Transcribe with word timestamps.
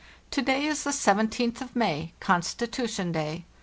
To 0.31 0.41
day 0.41 0.65
is 0.65 0.83
the 0.83 0.91
'Seventeenth 0.91 1.61
of 1.61 1.75
May'— 1.75 2.13
Constitution 2.19 3.11
day. 3.11 3.45